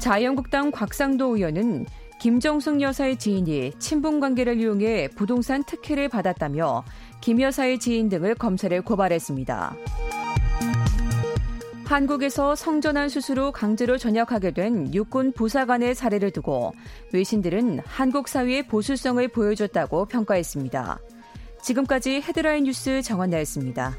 [0.00, 1.86] 자유한국당 곽상도 의원은
[2.18, 6.82] 김정숙 여사의 지인이 친분 관계를 이용해 부동산 특혜를 받았다며
[7.20, 9.76] 김 여사의 지인 등을 검찰에 고발했습니다.
[11.86, 16.74] 한국에서 성전환 수수로 강제로 전역하게 된 육군 부사관의 사례를 두고
[17.14, 20.98] 외신들은 한국 사회의 보수성을 보여줬다고 평가했습니다.
[21.62, 23.96] 지금까지 헤드라인 뉴스 정원나였습니다.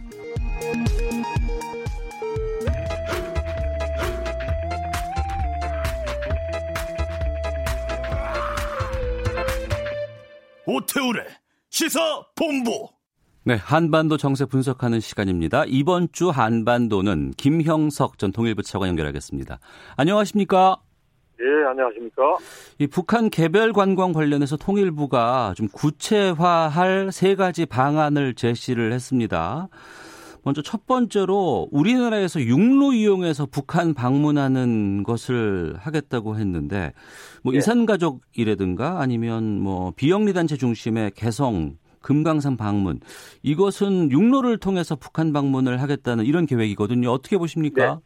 [10.67, 11.25] 오태우래
[11.71, 11.99] 시사
[12.35, 12.87] 본부
[13.49, 15.63] 네, 한반도 정세 분석하는 시간입니다.
[15.65, 19.57] 이번 주 한반도는 김형석 전 통일부 차관 연결하겠습니다.
[19.97, 20.77] 안녕하십니까?
[21.41, 22.37] 예, 안녕하십니까?
[22.77, 29.67] 이 북한 개별 관광 관련해서 통일부가 좀 구체화할 세 가지 방안을 제시를 했습니다.
[30.43, 36.93] 먼저 첫 번째로 우리나라에서 육로 이용해서 북한 방문하는 것을 하겠다고 했는데
[37.41, 37.57] 뭐 예.
[37.57, 42.99] 이산가족이라든가 아니면 뭐 비영리 단체 중심의 개성 금강산 방문
[43.43, 47.09] 이것은 육로를 통해서 북한 방문을 하겠다는 이런 계획이거든요.
[47.09, 47.95] 어떻게 보십니까?
[47.95, 48.01] 네.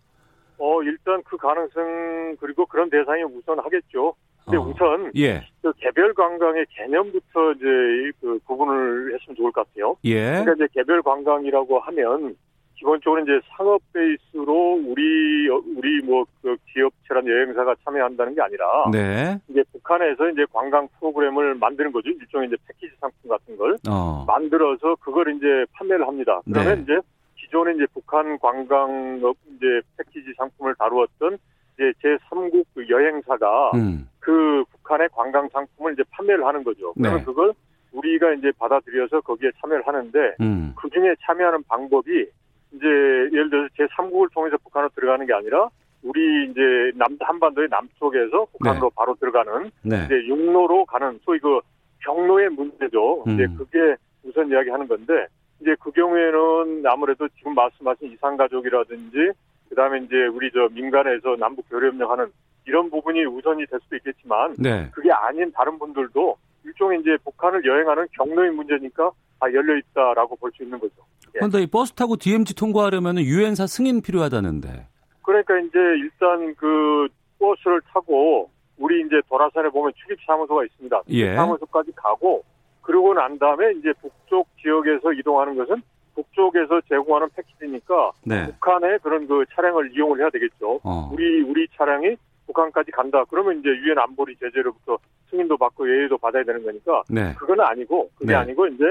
[0.59, 4.15] 어 일단 그 가능성 그리고 그런 대상이 우선 하겠죠.
[4.45, 4.61] 근데 어.
[4.61, 5.47] 우선 예.
[5.61, 9.95] 그 개별 관광의 개념부터 이제 그 구분을 했으면 좋을 것 같아요.
[10.03, 10.31] 예.
[10.31, 12.35] 그러니까 이제 개별 관광이라고 하면
[12.75, 19.39] 기본적으로 이제 상업 베이스로 우리 우리 뭐 그 기업체란 여행사가 참여한다는 게 아니라 네.
[19.47, 22.09] 이제 북한 북한에서 이제 관광 프로그램을 만드는 거죠.
[22.09, 24.25] 일종의 이제 패키지 상품 같은 걸 어.
[24.27, 26.41] 만들어서 그걸 이제 판매를 합니다.
[26.43, 26.81] 그러면 네.
[26.83, 26.99] 이제
[27.37, 29.17] 기존에 이제 북한 관광
[29.55, 31.37] 이제 패키지 상품을 다루었던
[31.75, 34.09] 이제 제3국 그 여행사가 음.
[34.19, 36.93] 그 북한의 관광 상품을 이제 판매를 하는 거죠.
[36.93, 37.23] 그러면 네.
[37.23, 37.53] 그걸
[37.93, 40.73] 우리가 이제 받아들여서 거기에 참여를 하는데 음.
[40.75, 42.27] 그 중에 참여하는 방법이
[42.73, 45.69] 이제 예를 들어서 제3국을 통해서 북한으로 들어가는 게 아니라
[46.03, 48.95] 우리 이제 남 한반도의 남쪽에서 북한으로 네.
[48.95, 50.05] 바로 들어가는 네.
[50.05, 51.59] 이제 육로로 가는 소위 그
[51.99, 53.23] 경로의 문제죠.
[53.25, 53.33] 음.
[53.33, 55.27] 이제 그게 우선 이야기하는 건데
[55.61, 59.31] 이제 그 경우에는 아무래도 지금 말씀하신 이산가족이라든지
[59.69, 62.27] 그다음에 이제 우리 저 민간에서 남북 교류협력하는
[62.65, 64.89] 이런 부분이 우선이 될 수도 있겠지만 네.
[64.91, 69.11] 그게 아닌 다른 분들도 일종의 이제 북한을 여행하는 경로의 문제니까
[69.43, 70.93] 다 열려 있다라고 볼 수 있는 거죠.
[71.33, 71.63] 그런데 예.
[71.63, 74.87] 이 버스 타고 DMZ 통과하려면 유엔사 승인 필요하다는데.
[75.23, 77.07] 그러니까 이제 일단 그
[77.39, 81.01] 버스를 타고 우리 이제 도라산에 보면 출입 사무소가 있습니다.
[81.09, 81.35] 예.
[81.35, 82.43] 사무소까지 가고
[82.81, 85.81] 그러고 난 다음에 이제 북쪽 지역에서 이동하는 것은
[86.15, 88.45] 북쪽에서 제공하는 패키지니까 네.
[88.45, 90.79] 북한의 그런 그 차량을 이용을 해야 되겠죠.
[90.83, 91.09] 어.
[91.11, 93.23] 우리 우리 차량이 북한까지 간다.
[93.29, 94.97] 그러면 이제 유엔 안보리 제재로부터
[95.31, 97.33] 승인도 받고 예의도 받아야 되는 거니까 네.
[97.39, 98.35] 그건 아니고 그게 네.
[98.35, 98.83] 아니고 이제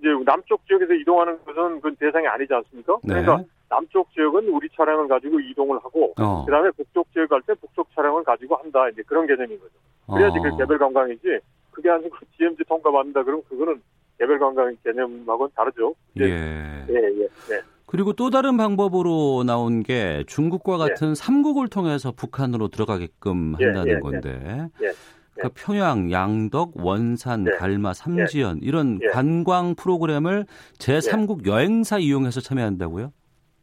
[0.00, 2.96] 이제 남쪽 지역에서 이동하는 것은 그 대상이 아니지 않습니까?
[3.04, 3.20] 네.
[3.22, 6.44] 그러니까 남쪽 지역은 우리 차량을 가지고 이동을 하고 어.
[6.44, 9.72] 그다음에 북쪽 지역 갈 때 북쪽 차량을 가지고 한다 이제 그런 개념인 거죠.
[10.12, 10.42] 그래야지 어.
[10.42, 11.38] 그 개별 관광이지
[11.70, 13.80] 그게 아니고 GMG 통과 받는다 그러면 그거는
[14.18, 15.94] 개별 관광 개념하고는 다르죠.
[16.18, 16.24] 예.
[16.24, 17.28] 예, 예.
[17.48, 17.60] 네.
[17.86, 21.14] 그리고 또 다른 방법으로 나온 게 중국과 같은 예.
[21.14, 24.92] 삼국을 통해서 북한으로 들어가게끔 예, 한다는 예, 예.
[25.40, 25.48] 예.
[25.48, 27.52] 그 평양, 양덕, 원산, 네.
[27.52, 28.66] 갈마, 삼지연 네.
[28.66, 29.06] 이런 네.
[29.08, 30.44] 관광 프로그램을
[30.78, 33.12] 제3국 여행사 이용해서 참여한다고요?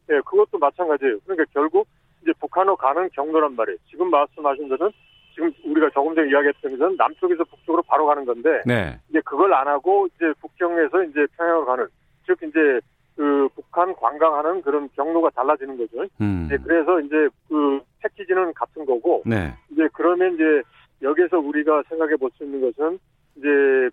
[0.08, 1.18] 네, 그것도 마찬가지예요.
[1.24, 1.86] 그러니까 결국
[2.22, 3.78] 이제 북한으로 가는 경로란 말이에요.
[3.90, 4.90] 지금 말씀하신 것은
[5.34, 8.98] 지금 우리가 조금 전에 이야기했던 것은 남쪽에서 북쪽으로 바로 가는 건데 네.
[9.08, 11.86] 이제 그걸 안 하고 이제 북경에서 이제 평양으로 가는
[12.26, 12.80] 즉 이제
[13.14, 16.06] 그 북한 관광하는 그런 경로가 달라지는 거죠.
[16.20, 16.46] 음.
[16.50, 19.54] 네, 그래서 이제 그 패키지는 같은 거고 네.
[19.70, 20.62] 이제 그러면 이제
[21.02, 22.98] 여기에서 우리가 생각해 볼 수 있는 것은
[23.36, 23.48] 이제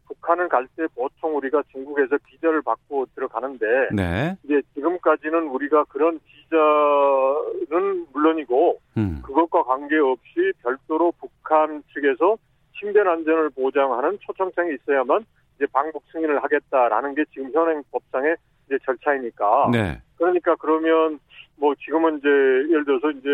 [0.07, 4.35] 북한을 갈때 보통 우리가 중국에서 비자를 받고 들어가는데 네.
[4.43, 9.21] 이제 지금까지는 우리가 그런 비자는 물론이고 음.
[9.23, 12.37] 그것과 관계없이 별도로 북한 측에서
[12.73, 15.23] 신변 안전을 보장하는 초청장이 있어야만
[15.55, 19.69] 이제 방북 승인을 하겠다라는 게 지금 현행 법상의 이제 절차이니까.
[19.71, 20.01] 네.
[20.17, 21.19] 그러니까 그러면
[21.57, 23.29] 뭐 지금은 이제 예를 들어서 이제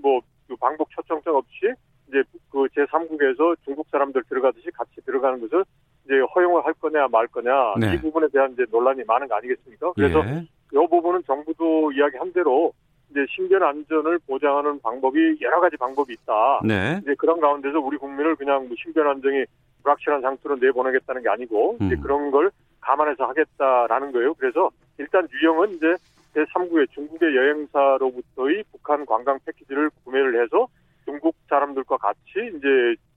[0.00, 1.72] 뭐그 방북 초청장 없이
[2.10, 5.64] 이제 그 제3국에서 중국 사람들 들어가듯이 같이 들어가는 것을
[6.04, 7.94] 이제 허용을 할 거냐 말 거냐 네.
[7.94, 9.92] 이 부분에 대한 이제 논란이 많은 거 아니겠습니까?
[9.94, 10.46] 그래서 예.
[10.72, 12.72] 이 부분은 정부도 이야기한 대로
[13.10, 16.60] 이제 신변 안전을 보장하는 방법이 여러 가지 방법이 있다.
[16.64, 16.98] 네.
[17.02, 19.44] 이제 그런 가운데서 우리 국민을 그냥 뭐 신변 안정이
[19.82, 21.86] 불확실한 상태로 내보내겠다는 게 아니고 음.
[21.86, 24.34] 이제 그런 걸 감안해서 하겠다라는 거예요.
[24.34, 25.94] 그래서 일단 유형은 이제
[26.34, 30.68] 제3국의 중국의 여행사로부터의 북한 관광 패키지를 구매를 해서
[31.10, 32.20] 중국 사람들과 같이
[32.56, 32.68] 이제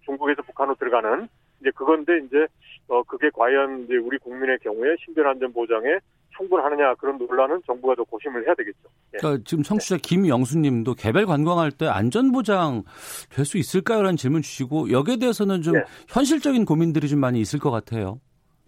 [0.03, 1.27] 중국에서 북한으로 들어가는
[1.61, 2.47] 이제 그건데 이제
[2.87, 5.99] 어 그게 과연 이제 우리 국민의 경우에 신변 안전 보장에
[6.35, 8.79] 충분하느냐 그런 논란은 정부가 더 고심을 해야 되겠죠.
[9.13, 9.17] 예.
[9.19, 10.01] 그러니까 지금 청취자 네.
[10.01, 12.81] 김영수님도 개별 관광할 때 안전 보장
[13.29, 15.83] 될 수 있을까요라는 질문 주시고 여기에 대해서는 좀 네.
[16.09, 18.19] 현실적인 고민들이 좀 많이 있을 것 같아요.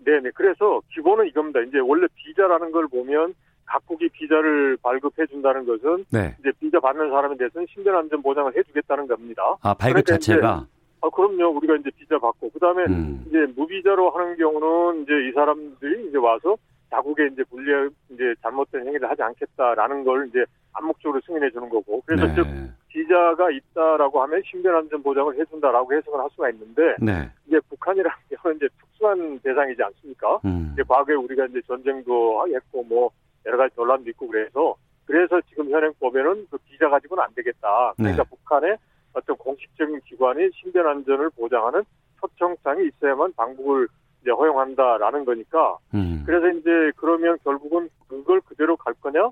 [0.05, 0.29] 네네.
[0.35, 1.61] 그래서 기본은 이겁니다.
[1.61, 3.33] 이제 원래 비자라는 걸 보면
[3.65, 6.35] 각국이 비자를 발급해 준다는 것은 네.
[6.39, 9.41] 이제 비자 받는 사람에 대해서는 신변 안전 보장을 해주겠다는 겁니다.
[9.61, 10.67] 아 발급 자체가.
[11.01, 11.57] 아 그럼요.
[11.57, 13.23] 우리가 이제 비자 받고 그다음에 음.
[13.27, 16.55] 이제 무비자로 하는 경우는 이제 이 사람들이 이제 와서
[16.89, 22.25] 자국에 이제 불리 이제 잘못된 행위를 하지 않겠다라는 걸 이제 암묵적으로 승인해 주는 거고 그래서
[22.27, 22.35] 네.
[22.35, 22.47] 즉
[22.89, 27.29] 비자가 있다라고 하면 신변 안전 보장을 해준다라고 해석을 할 수가 있는데 네.
[27.47, 30.39] 이제 북한이라는 경우는 이제 특수한 대상이지 않습니까?
[30.45, 30.69] 음.
[30.73, 33.11] 이제 과거에 우리가 이제 전쟁도 했고 뭐
[33.45, 37.93] 여러 가지 논란도 있고 그래서 그래서 지금 현행 법에는 그 비자 가지고는 안 되겠다.
[37.95, 38.29] 그러니까 네.
[38.29, 38.77] 북한의
[39.13, 41.83] 어떤 공식적인 기관이 신변 안전을 보장하는
[42.19, 43.87] 초청장이 있어야만 방북을
[44.21, 45.77] 이제 허용한다라는 거니까.
[45.93, 46.23] 음.
[46.25, 49.29] 그래서 이제 그러면 결국은 그걸 그대로 갈 거냐?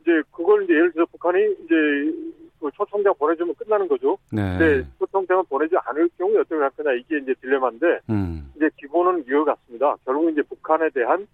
[0.00, 1.74] 이제 그걸 이제 예를 들어 북한이 이제
[2.60, 4.18] 그 초청장 보내주면 끝나는 거죠.
[4.32, 4.58] 네.
[4.58, 8.52] 근데 초청장을 보내지 않을 경우에 어떻게 할 거냐 이게 이제 딜레마인데 음.
[8.56, 9.96] 이제 기본은 이거 같습니다.
[10.04, 11.26] 결국 이제 북한에 대한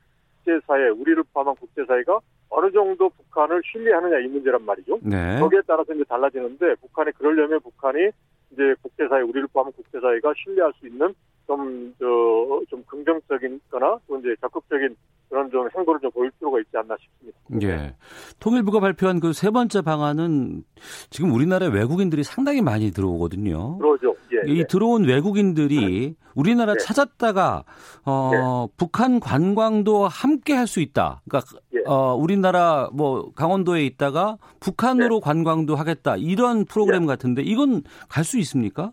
[0.49, 2.19] 국제사회, 우리를 포함한 국제사회가
[2.49, 4.99] 어느 정도 북한을 신뢰하느냐 이 문제란 말이죠.
[5.03, 5.39] 네.
[5.39, 8.11] 거기에 따라서 이제 달라지는데 북한이 그러려면 북한이
[8.53, 11.15] 이제 국제사회, 우리를 포함한 국제사회가 신뢰할 수 있는
[11.47, 14.97] 좀, 저, 좀 긍정적인 거나 또 이제 적극적인
[15.29, 17.39] 그런 좀 행보를 좀 보일 필요가 있지 않나 싶습니다.
[17.63, 17.95] 예.
[18.41, 20.65] 통일부가 발표한 그 세 번째 방안은
[21.11, 23.79] 지금 우리나라에 외국인들이 상당히 많이 들어오거든요.
[23.79, 24.15] 그러죠.
[24.47, 24.49] 예.
[24.49, 24.65] 예, 이 예.
[24.67, 26.79] 들어온 외국인들이 우리나라 예.
[26.79, 27.65] 찾았다가
[28.05, 28.39] 어, 예.
[28.77, 31.21] 북한 관광도 함께 할 수 있다.
[31.29, 31.81] 그러니까 예.
[31.87, 36.17] 어, 우리나라 뭐 강원도에 있다가 북한으로 관광도 하겠다.
[36.17, 38.93] 이런 프로그램 같은데 이건 갈 수 있습니까?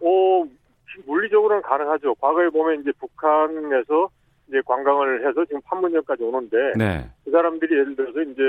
[0.00, 0.44] 어,
[1.06, 2.14] 물리적으로는 가능하죠.
[2.16, 4.08] 과거에 보면 이제 북한에서
[4.48, 7.08] 이제 관광을 해서 지금 판문점까지 오는데 네.
[7.24, 8.42] 그 사람들이 예를 들어서 이제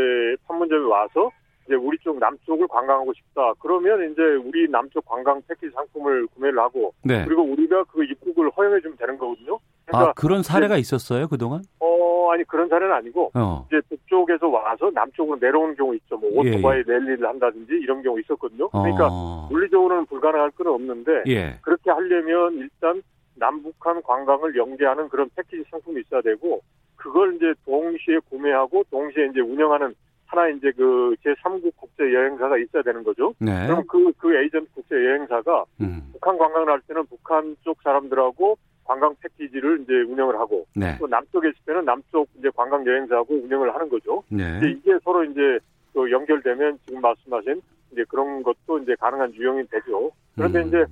[0.47, 1.31] 판문점에 와서
[1.65, 3.53] 이제 우리 쪽 남쪽을 관광하고 싶다.
[3.59, 7.23] 그러면 이제 우리 남쪽 관광 패키지 상품을 구매를 하고 네.
[7.25, 9.59] 그리고 우리가 그 입국을 허용해 주면 되는 거거든요.
[9.85, 11.61] 그러니까 아 그런 사례가 있었어요 그 동안?
[11.79, 13.67] 어 아니 그런 사례는 아니고 어.
[13.67, 16.17] 이제 북쪽에서 와서 남쪽으로 내려오는 경우 있죠.
[16.17, 16.93] 뭐 오토바이 예, 예.
[16.93, 18.69] 랠리를 한다든지 이런 경우 있었거든요.
[18.69, 19.47] 그러니까 어.
[19.51, 21.57] 물리적으로는 불가능할 건 없는데 예.
[21.61, 23.01] 그렇게 하려면 일단
[23.35, 26.61] 남북한 관광을 연계하는 그런 패키지 상품이 있어야 되고
[26.95, 29.95] 그걸 이제 동시에 구매하고 동시에 이제 운영하는
[30.31, 33.33] 하나 이제 그 제3국 국제 여행사가 있어야 되는 거죠.
[33.39, 33.67] 네.
[33.67, 36.09] 그럼 그, 그 에이전트 국제 여행사가 음.
[36.13, 40.97] 북한 관광을 할 때는 북한 쪽 사람들하고 관광 패키지를 이제 운영을 하고 네.
[40.99, 44.23] 또 남쪽에 있을 때는 남쪽 이제 관광 여행사하고 운영을 하는 거죠.
[44.29, 44.61] 네.
[44.65, 45.59] 이게 서로 이제
[45.93, 47.61] 또 연결되면 지금 말씀하신
[47.91, 50.11] 이제 그런 것도 이제 가능한 유형이 되죠.
[50.35, 50.67] 그런데 음.
[50.67, 50.85] 이제,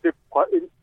[0.00, 0.10] 이제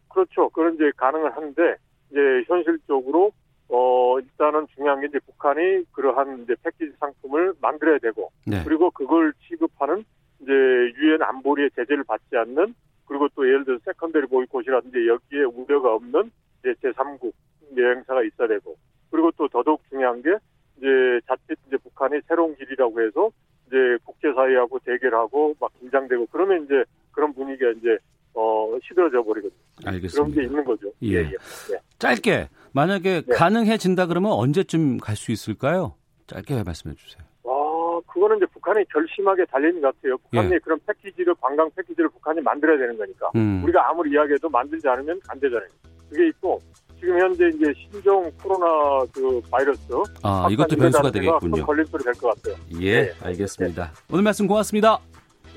[0.07, 0.49] 그렇죠.
[0.49, 1.75] 그런 이제 가능을 하는데
[2.11, 3.31] 이제 현실적으로
[3.69, 8.63] 어 일단은 중요한 게 이제 북한이 그러한 이제 패키지 상품을 만들어야 되고 네.
[8.63, 10.03] 그리고 그걸 취급하는
[10.41, 12.73] 이제 유엔 안보리의 제재를 받지 않는
[13.05, 17.31] 그리고 또 예를 들어 secondary boycott이라든지 여기에 우려가 없는 이제 제3국
[17.77, 18.75] 여행사가 있어야 되고
[19.11, 20.35] 그리고 또 더더욱 중요한 게
[20.77, 20.87] 이제
[21.27, 23.29] 자칫 이제 북한이 새로운 길이라고 해서
[23.67, 27.97] 이제 국제사회하고 대결하고 막 긴장되고 그러면 이제 그런 분위기가 이제
[28.33, 29.59] 어, 시들어져 버리거든요.
[29.85, 30.11] 알겠습니다.
[30.23, 30.87] 그런 게 있는 거죠.
[31.03, 31.07] 예.
[31.07, 31.31] 예, 예.
[31.73, 31.79] 예.
[31.97, 33.35] 짧게 만약에 네.
[33.35, 35.95] 가능해진다 그러면 언제쯤 갈 수 있을까요?
[36.27, 37.23] 짧게 말씀해 주세요.
[37.45, 40.17] 아, 그거는 이제 북한이 결심하기에 달리는 것 같아요.
[40.17, 40.59] 북한이 예.
[40.59, 43.29] 그런 패키지를 관광 패키지를 북한이 만들어야 되는 거니까.
[43.35, 43.63] 음.
[43.63, 45.67] 우리가 아무리 이야기해도 만들지 않으면 안 되잖아요.
[46.09, 46.59] 그게 있고
[46.99, 49.81] 지금 현재 이제 신종 코로나 그 바이러스
[50.21, 51.65] 아 이것도 변수가 되겠군요.
[51.65, 52.55] 걸림돌이 될것 같아요.
[52.81, 53.13] 예, 네.
[53.21, 53.85] 알겠습니다.
[53.85, 53.91] 네.
[54.11, 54.99] 오늘 말씀 고맙습니다.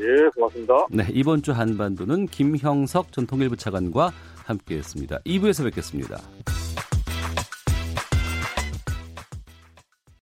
[0.01, 0.86] 예, 고맙습니다.
[0.90, 4.12] 네, 이번 주 한반도는 김형석 전 통일부 차관과
[4.45, 5.20] 함께했습니다.
[5.20, 6.18] 2부에서 뵙겠습니다.